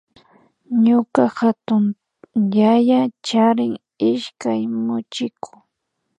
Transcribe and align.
Ñuka 0.83 1.21
hatunyaya 1.37 2.99
charin 3.27 3.73
ishkay 4.09 4.61
muchiku 4.85 5.51